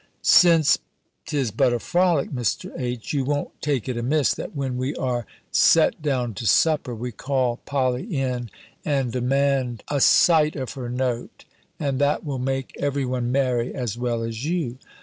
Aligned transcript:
"Since, 0.23 0.79
'tis 1.27 1.51
but 1.51 1.73
a 1.73 1.77
frolic, 1.77 2.31
Mr. 2.31 2.71
H., 2.75 3.13
you 3.13 3.23
won't 3.23 3.61
take 3.61 3.87
it 3.87 3.97
amiss, 3.97 4.33
that 4.33 4.55
when 4.55 4.75
we 4.77 4.95
are 4.95 5.27
set 5.51 6.01
down 6.01 6.33
to 6.33 6.47
supper, 6.47 6.95
we 6.95 7.11
call 7.11 7.57
Polly 7.67 8.05
in, 8.05 8.49
and 8.83 9.11
demand 9.11 9.83
a 9.91 10.01
sight 10.01 10.55
of 10.55 10.73
her 10.73 10.89
note, 10.89 11.45
and 11.79 11.99
that 12.01 12.23
will 12.25 12.39
make 12.39 12.75
every 12.79 13.05
one 13.05 13.31
merry 13.31 13.75
as 13.75 13.95
well 13.95 14.23
as 14.23 14.43
you." 14.43 14.79